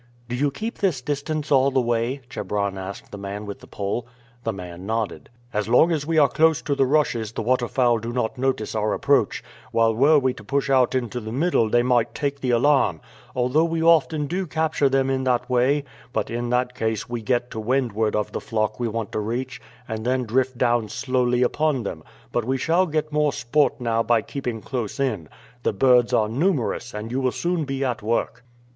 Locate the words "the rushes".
6.73-7.33